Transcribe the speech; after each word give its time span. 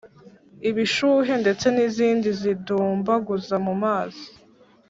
ibishuhe 0.69 1.33
ndetse 1.43 1.65
n’izindi 1.75 2.29
zidumbaguza 2.39 3.55
mu 3.65 3.73
mazi, 3.83 4.25